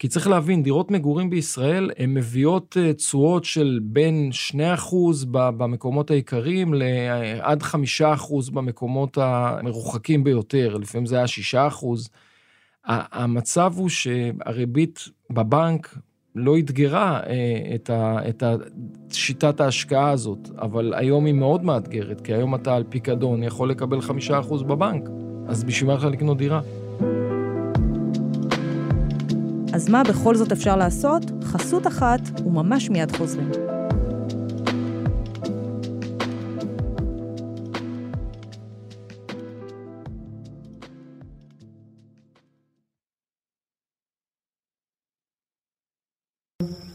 כי 0.00 0.08
צריך 0.08 0.28
להבין, 0.28 0.62
דירות 0.62 0.90
מגורים 0.90 1.30
בישראל, 1.30 1.90
הן 1.98 2.14
מביאות 2.14 2.76
אה, 2.80 2.92
תשואות 2.92 3.44
של 3.44 3.80
בין 3.82 4.30
2% 4.90 4.94
במקומות 5.30 6.10
העיקריים 6.10 6.74
לעד 6.74 7.62
5% 7.62 8.50
במקומות 8.52 9.18
המרוחקים 9.20 10.24
ביותר, 10.24 10.76
לפעמים 10.76 11.06
זה 11.06 11.16
היה 11.16 11.24
6%. 11.52 11.86
המצב 12.84 13.72
הוא 13.76 13.88
שהריבית 13.88 15.08
בבנק 15.30 15.98
לא 16.34 16.58
אתגרה 16.58 17.20
אה, 17.26 17.76
את 18.28 18.42
שיטת 19.12 19.60
ההשקעה 19.60 20.10
הזאת, 20.10 20.48
אבל 20.58 20.94
היום 20.96 21.24
היא 21.24 21.34
מאוד 21.34 21.64
מאתגרת, 21.64 22.20
כי 22.20 22.34
היום 22.34 22.54
אתה 22.54 22.74
על 22.74 22.84
פיקדון 22.88 23.42
יכול 23.42 23.70
לקבל 23.70 23.98
5% 23.98 24.62
בבנק, 24.64 25.08
אז 25.48 25.64
בשביל 25.64 25.90
מה 25.90 25.96
לך 25.96 26.04
לקנות 26.04 26.38
דירה? 26.38 26.60
אז 29.74 29.88
מה 29.88 30.02
בכל 30.02 30.34
זאת 30.34 30.52
אפשר 30.52 30.76
לעשות? 30.76 31.22
חסות 31.44 31.86
אחת 31.86 32.20
וממש 32.46 32.90
מיד 32.90 33.16
חוזרים. 33.16 33.69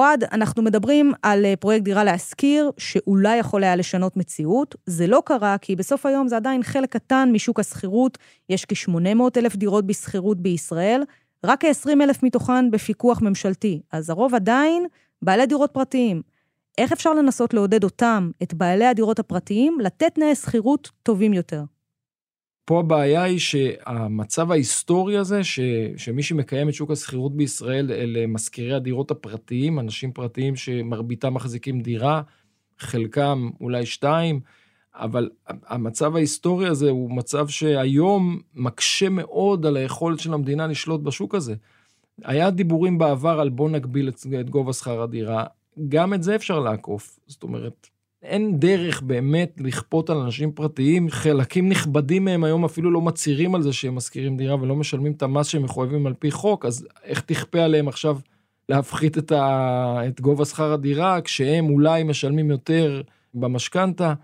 אוהד, 0.00 0.24
אנחנו 0.24 0.62
מדברים 0.62 1.12
על 1.22 1.44
אה, 1.44 1.56
פרויקט 1.56 1.84
דירה 1.84 2.04
להשכיר, 2.04 2.70
שאולי 2.78 3.36
יכול 3.36 3.64
היה 3.64 3.76
לשנות 3.76 4.16
מציאות. 4.16 4.74
זה 4.86 5.06
לא 5.06 5.22
קרה, 5.24 5.56
כי 5.58 5.76
בסוף 5.76 6.06
היום 6.06 6.28
זה 6.28 6.36
עדיין 6.36 6.62
חלק 6.62 6.92
קטן 6.92 7.28
משוק 7.32 7.60
השכירות. 7.60 8.18
יש 8.48 8.64
כ-800 8.64 9.22
אלף 9.36 9.56
דירות 9.56 9.86
בשכירות 9.86 10.40
בישראל, 10.40 11.02
רק 11.44 11.64
כ-20 11.64 11.90
אלף 12.02 12.22
מתוכן 12.22 12.70
בפיקוח 12.70 13.22
ממשלתי. 13.22 13.80
אז 13.92 14.10
הרוב 14.10 14.34
עדיין 14.34 14.86
בעלי 15.22 15.46
דירות 15.46 15.70
פרטיים. 15.72 16.22
איך 16.78 16.92
אפשר 16.92 17.14
לנסות 17.14 17.54
לעודד 17.54 17.84
אותם, 17.84 18.30
את 18.42 18.54
בעלי 18.54 18.86
הדירות 18.86 19.18
הפרטיים, 19.18 19.78
לתת 19.80 20.14
תנאי 20.14 20.34
שכירות 20.34 20.90
טובים 21.02 21.32
יותר? 21.32 21.62
פה 22.64 22.80
הבעיה 22.80 23.22
היא 23.22 23.38
שהמצב 23.38 24.50
ההיסטורי 24.50 25.16
הזה, 25.16 25.44
ש, 25.44 25.60
שמי 25.96 26.22
שמקיים 26.22 26.68
את 26.68 26.74
שוק 26.74 26.90
השכירות 26.90 27.36
בישראל 27.36 27.92
אלה 27.92 28.26
משכירי 28.26 28.74
הדירות 28.74 29.10
הפרטיים, 29.10 29.78
אנשים 29.78 30.12
פרטיים 30.12 30.56
שמרביתם 30.56 31.34
מחזיקים 31.34 31.80
דירה, 31.80 32.22
חלקם 32.78 33.50
אולי 33.60 33.86
שתיים, 33.86 34.40
אבל 34.94 35.30
המצב 35.46 36.16
ההיסטורי 36.16 36.66
הזה 36.66 36.90
הוא 36.90 37.10
מצב 37.10 37.48
שהיום 37.48 38.40
מקשה 38.54 39.08
מאוד 39.08 39.66
על 39.66 39.76
היכולת 39.76 40.20
של 40.20 40.34
המדינה 40.34 40.66
לשלוט 40.66 41.00
בשוק 41.00 41.34
הזה. 41.34 41.54
היה 42.24 42.50
דיבורים 42.50 42.98
בעבר 42.98 43.40
על 43.40 43.48
בוא 43.48 43.70
נגביל 43.70 44.08
את, 44.08 44.26
את 44.40 44.50
גובה 44.50 44.72
שכר 44.72 45.02
הדירה, 45.02 45.44
גם 45.88 46.14
את 46.14 46.22
זה 46.22 46.34
אפשר 46.34 46.58
לעקוף. 46.58 47.18
זאת 47.26 47.42
אומרת, 47.42 47.86
אין 48.22 48.60
דרך 48.60 49.02
באמת 49.02 49.60
לכפות 49.60 50.10
על 50.10 50.18
אנשים 50.18 50.52
פרטיים, 50.52 51.10
חלקים 51.10 51.68
נכבדים 51.68 52.24
מהם 52.24 52.44
היום 52.44 52.64
אפילו 52.64 52.90
לא 52.90 53.00
מצהירים 53.00 53.54
על 53.54 53.62
זה 53.62 53.72
שהם 53.72 53.94
משכירים 53.94 54.36
דירה 54.36 54.62
ולא 54.62 54.76
משלמים 54.76 55.12
את 55.12 55.22
המס 55.22 55.46
שהם 55.46 55.62
מחויבים 55.62 56.06
על 56.06 56.14
פי 56.14 56.30
חוק, 56.30 56.64
אז 56.66 56.86
איך 57.04 57.20
תכפה 57.20 57.60
עליהם 57.60 57.88
עכשיו 57.88 58.18
להפחית 58.68 59.18
את, 59.18 59.32
ה... 59.32 60.00
את 60.08 60.20
גובה 60.20 60.44
שכר 60.44 60.72
הדירה, 60.72 61.20
כשהם 61.20 61.70
אולי 61.70 62.02
משלמים 62.02 62.50
יותר 62.50 63.02
במשכנתה? 63.34 64.14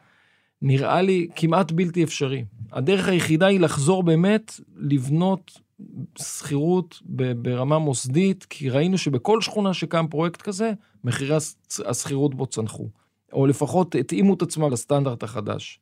נראה 0.62 1.02
לי 1.02 1.28
כמעט 1.36 1.72
בלתי 1.72 2.04
אפשרי. 2.04 2.44
הדרך 2.72 3.08
היחידה 3.08 3.46
היא 3.46 3.60
לחזור 3.60 4.02
באמת 4.02 4.60
לבנות 4.76 5.60
שכירות 6.18 7.02
ברמה 7.36 7.78
מוסדית, 7.78 8.46
כי 8.50 8.70
ראינו 8.70 8.98
שבכל 8.98 9.40
שכונה 9.40 9.74
שקם 9.74 10.06
פרויקט 10.10 10.42
כזה, 10.42 10.72
מחירי 11.04 11.36
השכירות 11.86 12.34
בו 12.34 12.46
צנחו. 12.46 12.88
או 13.33 13.47
לפחות 13.47 13.95
התאימו 13.95 14.35
את 14.35 14.42
עצמם 14.42 14.73
לסטנדרט 14.73 15.23
החדש. 15.23 15.80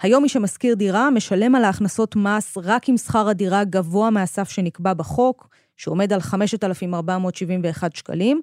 היום 0.00 0.22
מי 0.22 0.28
שמשכיר 0.28 0.74
דירה 0.74 1.10
משלם 1.10 1.54
על 1.54 1.64
ההכנסות 1.64 2.16
מס 2.16 2.58
רק 2.62 2.88
אם 2.88 2.96
שכר 2.96 3.28
הדירה 3.28 3.64
גבוה 3.64 4.10
מהסף 4.10 4.50
שנקבע 4.50 4.94
בחוק, 4.94 5.48
שעומד 5.76 6.12
על 6.12 6.20
5,471 6.20 7.96
שקלים. 7.96 8.40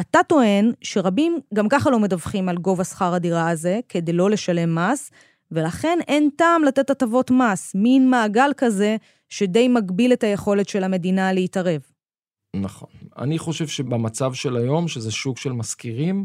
אתה 0.00 0.18
טוען 0.28 0.72
שרבים 0.80 1.40
גם 1.54 1.68
ככה 1.68 1.90
לא 1.90 1.98
מדווחים 1.98 2.48
על 2.48 2.56
גובה 2.56 2.84
שכר 2.84 3.14
הדירה 3.14 3.50
הזה 3.50 3.80
כדי 3.88 4.12
לא 4.12 4.30
לשלם 4.30 4.74
מס, 4.74 5.10
ולכן 5.50 5.98
אין 6.08 6.28
טעם 6.36 6.64
לתת 6.64 6.90
הטבות 6.90 7.30
מס, 7.30 7.74
מין 7.74 8.10
מעגל 8.10 8.50
כזה 8.56 8.96
שדי 9.28 9.68
מגביל 9.68 10.12
את 10.12 10.24
היכולת 10.24 10.68
של 10.68 10.84
המדינה 10.84 11.32
להתערב. 11.32 11.80
נכון. 12.56 12.88
אני 13.18 13.38
חושב 13.38 13.66
שבמצב 13.66 14.34
של 14.34 14.56
היום, 14.56 14.88
שזה 14.88 15.10
שוק 15.10 15.38
של 15.38 15.52
משכירים, 15.52 16.24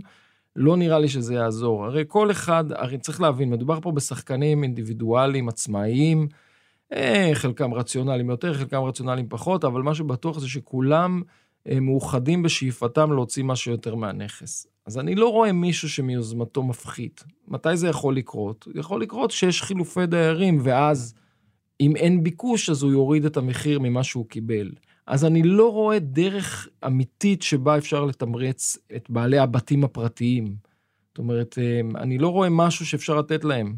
לא 0.55 0.77
נראה 0.77 0.99
לי 0.99 1.07
שזה 1.07 1.33
יעזור. 1.33 1.85
הרי 1.85 2.03
כל 2.07 2.31
אחד, 2.31 2.65
הרי 2.71 2.97
צריך 2.97 3.21
להבין, 3.21 3.49
מדובר 3.49 3.79
פה 3.81 3.91
בשחקנים 3.91 4.63
אינדיבידואליים, 4.63 5.49
עצמאיים, 5.49 6.27
אה, 6.93 7.31
חלקם 7.33 7.73
רציונליים 7.73 8.29
יותר, 8.29 8.53
חלקם 8.53 8.83
רציונליים 8.83 9.29
פחות, 9.29 9.63
אבל 9.63 9.81
מה 9.81 9.95
שבטוח 9.95 10.39
זה 10.39 10.49
שכולם 10.49 11.21
אה, 11.69 11.79
מאוחדים 11.79 12.43
בשאיפתם 12.43 13.11
להוציא 13.11 13.43
משהו 13.43 13.71
יותר 13.71 13.95
מהנכס. 13.95 14.67
אז 14.85 14.97
אני 14.97 15.15
לא 15.15 15.29
רואה 15.29 15.51
מישהו 15.51 15.89
שמיוזמתו 15.89 16.63
מפחית. 16.63 17.23
מתי 17.47 17.77
זה 17.77 17.87
יכול 17.87 18.17
לקרות? 18.17 18.67
יכול 18.75 19.01
לקרות 19.01 19.31
שיש 19.31 19.61
חילופי 19.61 20.05
דיירים, 20.05 20.59
ואז 20.63 21.13
אם 21.81 21.95
אין 21.95 22.23
ביקוש, 22.23 22.69
אז 22.69 22.83
הוא 22.83 22.91
יוריד 22.91 23.25
את 23.25 23.37
המחיר 23.37 23.79
ממה 23.79 24.03
שהוא 24.03 24.25
קיבל. 24.29 24.71
אז 25.07 25.25
אני 25.25 25.43
לא 25.43 25.71
רואה 25.71 25.99
דרך 25.99 26.67
אמיתית 26.85 27.41
שבה 27.41 27.77
אפשר 27.77 28.05
לתמרץ 28.05 28.77
את 28.95 29.09
בעלי 29.09 29.37
הבתים 29.37 29.83
הפרטיים. 29.83 30.55
זאת 31.07 31.17
אומרת, 31.17 31.55
אה, 31.57 32.01
אני 32.01 32.17
לא 32.17 32.27
רואה 32.27 32.49
משהו 32.51 32.85
שאפשר 32.85 33.15
לתת 33.15 33.43
להם. 33.43 33.75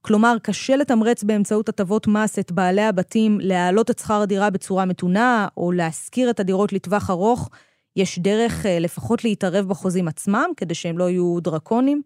כלומר, 0.00 0.36
קשה 0.42 0.76
לתמרץ 0.76 1.22
באמצעות 1.22 1.68
הטבות 1.68 2.06
מס 2.06 2.38
את 2.38 2.52
בעלי 2.52 2.82
הבתים 2.82 3.38
להעלות 3.40 3.90
את 3.90 3.98
שכר 3.98 4.20
הדירה 4.20 4.50
בצורה 4.50 4.84
מתונה, 4.84 5.48
או 5.56 5.72
להשכיר 5.72 6.30
את 6.30 6.40
הדירות 6.40 6.72
לטווח 6.72 7.10
ארוך. 7.10 7.50
יש 7.96 8.18
דרך 8.18 8.66
אה, 8.66 8.78
לפחות 8.78 9.24
להתערב 9.24 9.68
בחוזים 9.68 10.08
עצמם, 10.08 10.50
כדי 10.56 10.74
שהם 10.74 10.98
לא 10.98 11.10
יהיו 11.10 11.40
דרקונים? 11.40 12.02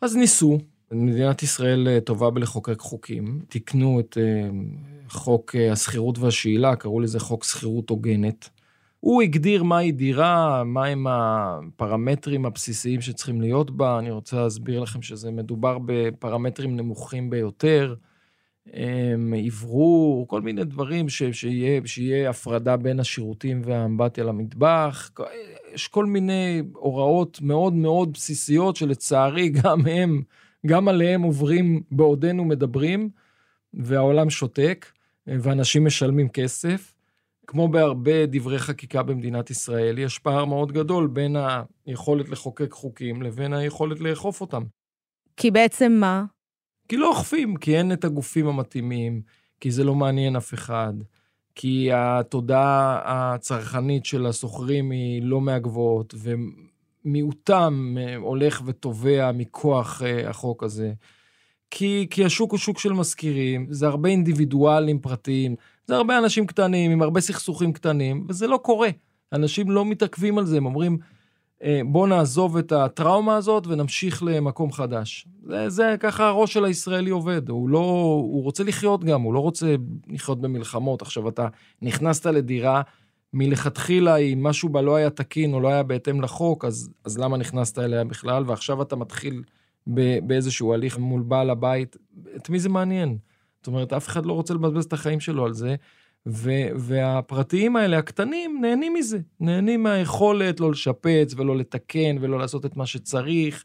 אז 0.00 0.16
ניסו. 0.16 0.58
מדינת 0.92 1.42
ישראל 1.42 1.88
אה, 1.88 2.00
טובה 2.00 2.30
בלחוקק 2.30 2.80
חוקים. 2.80 3.40
תיקנו 3.48 4.00
את 4.00 4.16
חוק 5.10 5.54
השכירות 5.72 6.18
והשאילה, 6.18 6.76
קראו 6.76 7.00
לזה 7.00 7.20
חוק 7.20 7.44
שכירות 7.44 7.90
הוגנת. 7.90 8.48
הוא 9.00 9.22
הגדיר 9.22 9.62
מהי 9.62 9.92
דירה, 9.92 10.64
מהם 10.64 11.06
הפרמטרים 11.10 12.46
הבסיסיים 12.46 13.00
שצריכים 13.00 13.40
להיות 13.40 13.70
בה. 13.70 13.98
אני 13.98 14.10
רוצה 14.10 14.36
להסביר 14.42 14.80
לכם 14.80 15.02
שזה 15.02 15.30
מדובר 15.30 15.78
בפרמטרים 15.86 16.76
נמוכים 16.76 17.30
ביותר. 17.30 17.94
אוורור, 19.46 20.28
כל 20.28 20.40
מיני 20.40 20.64
דברים 20.64 21.08
ש, 21.08 21.22
שיהיה, 21.22 21.80
שיהיה 21.84 22.30
הפרדה 22.30 22.76
בין 22.76 23.00
השירותים 23.00 23.62
והאמבטיה 23.64 24.24
למטבח. 24.24 25.10
יש 25.74 25.88
כל 25.88 26.06
מיני 26.06 26.62
הוראות 26.72 27.40
מאוד 27.42 27.72
מאוד 27.72 28.12
בסיסיות 28.12 28.76
שלצערי 28.76 29.48
גם 29.48 29.86
הם, 29.86 30.22
גם 30.66 30.88
עליהם 30.88 31.22
עוברים 31.22 31.82
בעודנו 31.90 32.44
מדברים, 32.44 33.10
והעולם 33.74 34.30
שותק, 34.30 34.86
ואנשים 35.28 35.84
משלמים 35.84 36.28
כסף. 36.28 36.94
כמו 37.46 37.68
בהרבה 37.68 38.26
דברי 38.26 38.58
חקיקה 38.58 39.02
במדינת 39.02 39.50
ישראל, 39.50 39.98
יש 39.98 40.18
פער 40.18 40.44
מאוד 40.44 40.72
גדול 40.72 41.06
בין 41.06 41.36
היכולת 41.86 42.28
לחוקק 42.28 42.72
חוקים 42.72 43.22
לבין 43.22 43.52
היכולת 43.52 44.00
לאכוף 44.00 44.40
אותם. 44.40 44.62
כי 45.36 45.50
בעצם 45.50 45.92
מה? 45.92 46.24
כי 46.88 46.96
לא 46.96 47.08
אוכפים, 47.08 47.56
כי 47.56 47.76
אין 47.76 47.92
את 47.92 48.04
הגופים 48.04 48.46
המתאימים, 48.46 49.22
כי 49.60 49.70
זה 49.70 49.84
לא 49.84 49.94
מעניין 49.94 50.36
אף 50.36 50.54
אחד, 50.54 50.92
כי 51.54 51.90
התודעה 51.92 53.00
הצרכנית 53.04 54.06
של 54.06 54.26
השוכרים 54.26 54.90
היא 54.90 55.22
לא 55.22 55.40
מהגבוהות, 55.40 56.14
ומיעוטם 57.04 57.96
הולך 58.16 58.62
ותובע 58.64 59.32
מכוח 59.32 60.02
אה, 60.02 60.30
החוק 60.30 60.62
הזה. 60.62 60.92
כי, 61.70 62.06
כי 62.10 62.24
השוק 62.24 62.50
הוא 62.50 62.58
שוק 62.58 62.78
של 62.78 62.92
משכירים, 62.92 63.66
זה 63.70 63.86
הרבה 63.86 64.08
אינדיבידואלים 64.08 64.98
פרטיים. 64.98 65.56
זה 65.86 65.96
הרבה 65.96 66.18
אנשים 66.18 66.46
קטנים 66.46 66.90
עם 66.90 67.02
הרבה 67.02 67.20
סכסוכים 67.20 67.72
קטנים, 67.72 68.26
וזה 68.28 68.46
לא 68.46 68.56
קורה. 68.56 68.88
אנשים 69.32 69.70
לא 69.70 69.84
מתעכבים 69.84 70.38
על 70.38 70.46
זה, 70.46 70.56
הם 70.56 70.66
אומרים, 70.66 70.98
אה, 71.62 71.80
בוא 71.86 72.08
נעזוב 72.08 72.56
את 72.56 72.72
הטראומה 72.72 73.36
הזאת 73.36 73.66
ונמשיך 73.66 74.22
למקום 74.22 74.72
חדש. 74.72 75.28
זה, 75.42 75.68
זה 75.68 75.96
ככה 76.00 76.28
הראש 76.28 76.52
של 76.52 76.64
הישראלי 76.64 77.10
עובד, 77.10 77.48
הוא 77.48 77.68
לא, 77.68 77.78
הוא 78.22 78.42
רוצה 78.42 78.64
לחיות 78.64 79.04
גם, 79.04 79.22
הוא 79.22 79.34
לא 79.34 79.38
רוצה 79.38 79.74
לחיות 80.08 80.40
במלחמות. 80.40 81.02
עכשיו, 81.02 81.28
אתה 81.28 81.48
נכנסת 81.82 82.26
לדירה, 82.26 82.82
מלכתחילה, 83.32 84.16
אם 84.16 84.42
משהו 84.42 84.68
בה 84.68 84.82
לא 84.82 84.96
היה 84.96 85.10
תקין 85.10 85.54
או 85.54 85.60
לא 85.60 85.68
היה 85.68 85.82
בהתאם 85.82 86.20
לחוק, 86.20 86.64
אז, 86.64 86.90
אז 87.04 87.18
למה 87.18 87.36
נכנסת 87.36 87.78
אליה 87.78 88.04
בכלל? 88.04 88.44
ועכשיו 88.46 88.82
אתה 88.82 88.96
מתחיל 88.96 89.42
באיזשהו 90.22 90.74
הליך 90.74 90.98
מול 90.98 91.22
בעל 91.22 91.50
הבית, 91.50 91.96
את 92.36 92.48
מי 92.48 92.58
זה 92.58 92.68
מעניין? 92.68 93.18
זאת 93.58 93.66
אומרת, 93.66 93.92
אף 93.92 94.08
אחד 94.08 94.26
לא 94.26 94.32
רוצה 94.32 94.54
לבזבז 94.54 94.84
את 94.84 94.92
החיים 94.92 95.20
שלו 95.20 95.44
על 95.44 95.52
זה, 95.52 95.76
ו- 96.26 96.68
והפרטיים 96.76 97.76
האלה, 97.76 97.98
הקטנים, 97.98 98.58
נהנים 98.60 98.94
מזה. 98.94 99.18
נהנים 99.40 99.82
מהיכולת 99.82 100.60
לא 100.60 100.70
לשפץ 100.70 101.34
ולא 101.36 101.56
לתקן 101.56 102.16
ולא 102.20 102.38
לעשות 102.38 102.66
את 102.66 102.76
מה 102.76 102.86
שצריך, 102.86 103.64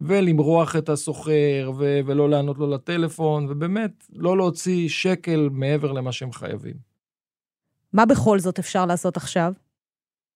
ולמרוח 0.00 0.76
את 0.76 0.88
הסוחר 0.88 1.72
ו- 1.78 2.00
ולא 2.06 2.30
לענות 2.30 2.58
לו 2.58 2.70
לטלפון, 2.70 3.46
ובאמת, 3.48 4.06
לא 4.12 4.36
להוציא 4.36 4.88
שקל 4.88 5.48
מעבר 5.52 5.92
למה 5.92 6.12
שהם 6.12 6.32
חייבים. 6.32 6.74
מה 7.92 8.06
בכל 8.06 8.38
זאת 8.38 8.58
אפשר 8.58 8.86
לעשות 8.86 9.16
עכשיו? 9.16 9.52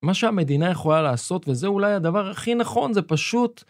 מה 0.01 0.13
שהמדינה 0.13 0.69
יכולה 0.71 1.01
לעשות, 1.01 1.49
וזה 1.49 1.67
אולי 1.67 1.93
הדבר 1.93 2.29
הכי 2.29 2.55
נכון, 2.55 2.93
זה 2.93 3.01
פשוט 3.01 3.63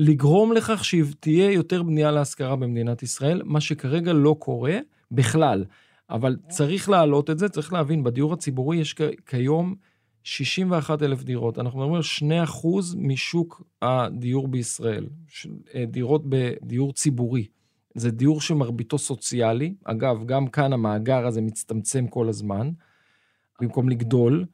לגרום 0.00 0.52
לכך 0.52 0.84
שתהיה 0.84 1.52
יותר 1.52 1.82
בנייה 1.82 2.10
להשכרה 2.10 2.56
במדינת 2.56 3.02
ישראל, 3.02 3.42
מה 3.44 3.60
שכרגע 3.60 4.12
לא 4.12 4.36
קורה 4.38 4.78
בכלל. 5.10 5.64
אבל 6.10 6.36
צריך 6.48 6.88
להעלות 6.88 7.30
את 7.30 7.38
זה, 7.38 7.48
צריך 7.48 7.72
להבין, 7.72 8.04
בדיור 8.04 8.32
הציבורי 8.32 8.76
יש 8.76 8.94
כיום 9.26 9.74
61 10.22 11.02
אלף 11.02 11.22
דירות. 11.22 11.58
אנחנו 11.58 11.78
מדברים 11.78 11.94
על 11.94 12.02
2 12.02 12.42
אחוז 12.42 12.94
משוק 12.98 13.62
הדיור 13.82 14.48
בישראל, 14.48 15.06
אה, 15.74 15.84
דירות 15.86 16.22
בדיור 16.28 16.92
ציבורי. 16.92 17.46
זה 17.94 18.10
דיור 18.10 18.40
שמרביתו 18.40 18.98
סוציאלי. 18.98 19.74
אגב, 19.84 20.26
גם 20.26 20.46
כאן 20.46 20.72
המאגר 20.72 21.26
הזה 21.26 21.40
מצטמצם 21.40 22.06
כל 22.06 22.28
הזמן, 22.28 22.70
במקום 23.60 23.88
לגדול, 23.88 24.44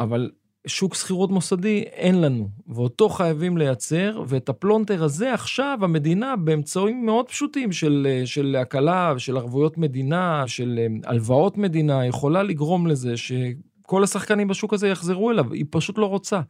אבל 0.00 0.30
שוק 0.66 0.94
שכירות 0.94 1.30
מוסדי 1.30 1.80
אין 1.80 2.20
לנו, 2.20 2.48
ואותו 2.68 3.08
חייבים 3.08 3.58
לייצר, 3.58 4.22
ואת 4.26 4.48
הפלונטר 4.48 5.04
הזה 5.04 5.34
עכשיו 5.34 5.78
המדינה 5.82 6.36
באמצעים 6.36 7.06
מאוד 7.06 7.28
פשוטים 7.28 7.72
של, 7.72 8.22
של 8.24 8.56
הקלה, 8.60 9.14
של 9.18 9.36
ערבויות 9.36 9.78
מדינה, 9.78 10.44
של 10.46 10.78
אה, 10.78 11.10
הלוואות 11.10 11.58
מדינה, 11.58 12.06
יכולה 12.06 12.42
לגרום 12.42 12.86
לזה 12.86 13.16
שכל 13.16 14.04
השחקנים 14.04 14.48
בשוק 14.48 14.74
הזה 14.74 14.88
יחזרו 14.88 15.30
אליו, 15.30 15.52
היא 15.52 15.64
פשוט 15.70 15.98
לא 15.98 16.06
רוצה. 16.06 16.40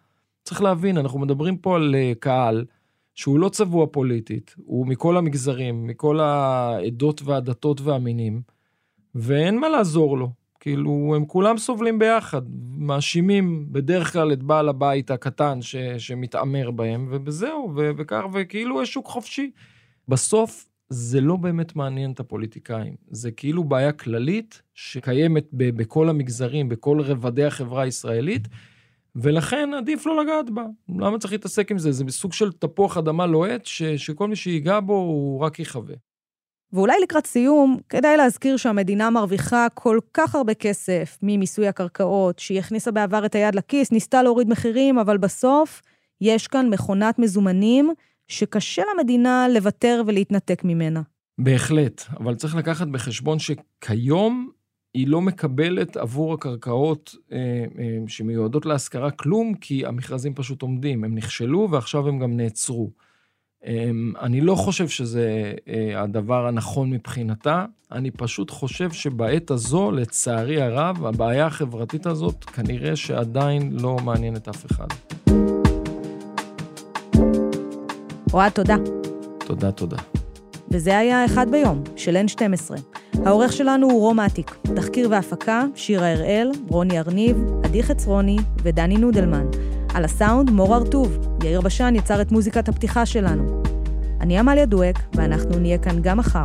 צריך 0.45 0.63
להבין, 0.63 0.99
אנחנו 0.99 1.19
מדברים 1.19 1.57
פה 1.57 1.77
על 1.77 1.95
אה, 1.95 2.13
קהל 2.21 2.65
שהוא 3.15 3.39
לא 3.39 3.49
צבוע 3.49 3.87
פוליטית, 3.93 4.55
הוא 4.65 4.87
מכל 4.87 5.17
המגזרים, 5.17 5.87
מכל 5.87 6.21
העדות 6.21 7.23
והדתות 7.25 7.81
והמינים, 7.81 8.43
ואין 9.15 9.59
מה 9.59 9.69
לעזור 9.69 10.19
לו. 10.19 10.40
כאילו, 10.61 11.13
הם 11.17 11.25
כולם 11.25 11.59
סובלים 11.59 11.99
ביחד, 11.99 12.43
מאשימים 12.77 13.67
בדרך 13.73 14.13
כלל 14.13 14.33
את 14.33 14.43
בעל 14.43 14.69
הבית 14.69 15.11
הקטן 15.11 15.63
ש, 15.63 15.77
שמתעמר 15.77 16.71
בהם, 16.71 17.09
ובזהו, 17.11 17.73
ו, 17.77 17.91
וכך, 17.97 18.23
וכאילו 18.33 18.83
יש 18.83 18.93
שוק 18.93 19.07
חופשי. 19.07 19.51
בסוף, 20.09 20.69
זה 20.89 21.21
לא 21.21 21.37
באמת 21.37 21.77
מעניין 21.77 22.13
את 22.13 22.21
הפוליטיקאים. 22.21 22.95
זה 23.11 23.31
כאילו 23.31 23.65
בעיה 23.65 23.93
כללית 23.93 24.63
שקיימת 24.75 25.47
ב, 25.53 25.71
בכל 25.77 26.09
המגזרים, 26.09 26.69
בכל 26.69 27.01
רבדי 27.01 27.45
החברה 27.45 27.83
הישראלית, 27.83 28.49
ולכן 29.17 29.71
עדיף 29.79 30.07
לא 30.07 30.23
לגעת 30.23 30.51
בה. 30.51 30.65
למה 30.89 31.19
צריך 31.19 31.33
להתעסק 31.33 31.71
עם 31.71 31.79
זה? 31.79 31.93
זה 31.93 32.05
בסוג 32.05 32.33
של 32.33 32.53
תפוח 32.53 32.97
אדמה 32.97 33.27
לוהט, 33.27 33.67
ש, 33.67 33.83
שכל 33.83 34.29
מי 34.29 34.37
שיגע 34.37 34.81
בו 34.81 34.95
הוא 34.95 35.41
רק 35.41 35.59
יחווה. 35.59 35.95
ואולי 36.73 36.95
לקראת 37.03 37.27
סיום, 37.27 37.77
כדאי 37.89 38.17
להזכיר 38.17 38.57
שהמדינה 38.57 39.11
מרוויחה 39.11 39.67
כל 39.75 39.99
כך 40.15 40.35
הרבה 40.35 40.55
כסף 40.55 41.19
ממיסוי 41.23 41.69
הקרקעות, 41.69 42.39
שהיא 42.39 42.59
הכניסה 42.59 42.91
בעבר 42.91 43.27
את 43.27 43.35
היד 43.35 43.55
לכיס, 43.55 43.93
ניסתה 43.93 44.23
להוריד 44.23 44.49
מחירים, 44.49 44.99
אבל 44.99 45.19
בסוף 45.19 45.83
יש 46.21 46.47
כאן 46.47 46.69
מכונת 46.69 47.19
מזומנים 47.19 47.91
שקשה 48.29 48.83
למדינה 48.95 49.47
לוותר 49.49 50.03
ולהתנתק 50.07 50.65
ממנה. 50.65 51.03
בהחלט, 51.39 52.03
אבל 52.21 52.35
צריך 52.35 52.57
לקחת 52.57 52.87
בחשבון 52.87 53.39
שכיום 53.39 54.51
היא 54.95 55.09
לא 55.09 55.21
מקבלת 55.21 55.97
עבור 55.97 56.35
הקרקעות 56.35 57.15
אה, 57.33 57.39
אה, 57.79 57.99
שמיועדות 58.07 58.67
להשכרה 58.67 59.11
כלום, 59.11 59.55
כי 59.55 59.87
המכרזים 59.87 60.35
פשוט 60.35 60.63
עומדים. 60.63 61.05
הם 61.05 61.15
נכשלו 61.15 61.69
ועכשיו 61.71 62.09
הם 62.09 62.19
גם 62.19 62.37
נעצרו. 62.37 62.91
אמ, 63.67 64.13
אני 64.21 64.41
לא 64.41 64.55
חושב 64.55 64.89
שזה 64.89 65.53
אה, 65.69 66.03
הדבר 66.03 66.47
הנכון 66.47 66.91
מבחינתה, 66.91 67.65
אני 67.93 68.11
פשוט 68.11 68.51
חושב 68.51 68.93
שבעת 68.93 69.51
הזו, 69.51 69.91
לצערי 69.91 70.63
הרב, 70.63 71.07
הבעיה 71.07 71.47
החברתית 71.47 72.07
הזאת 72.07 72.45
כנראה 72.45 72.97
שעדיין 72.97 73.73
לא 73.81 73.97
מעניינת 74.05 74.49
אף 74.49 74.67
אחד. 74.67 74.87
אוהד, 78.33 78.53
תודה. 78.53 78.77
תודה, 79.39 79.73
תודה. 79.73 79.97
וזה 80.71 80.99
היה 80.99 81.25
אחד 81.25 81.51
ביום, 81.51 81.83
של 81.97 82.17
N12. 82.27 82.75
העורך 83.27 83.53
שלנו 83.53 83.91
הוא 83.91 84.01
רום 84.01 84.21
אטיק, 84.21 84.57
תחקיר 84.77 85.09
והפקה, 85.11 85.65
שירה 85.75 86.13
הראל, 86.13 86.51
רוני 86.69 86.99
ארניב, 86.99 87.37
עדי 87.65 87.83
חצרוני 87.83 88.37
ודני 88.63 88.97
נודלמן. 88.97 89.47
על 89.95 90.05
הסאונד, 90.05 90.51
מור 90.51 90.77
ארטוב. 90.77 91.19
יאיר 91.45 91.61
בשן 91.61 91.95
יצר 91.97 92.21
את 92.21 92.33
מוזיקת 92.33 92.69
הפתיחה 92.69 93.07
שלנו. 93.07 93.63
אני 94.21 94.39
עמליה 94.39 94.67
דואק, 94.67 94.99
ואנחנו 95.15 95.59
נהיה 95.59 95.79
כאן 95.79 96.03
גם 96.03 96.19
מחר. 96.19 96.45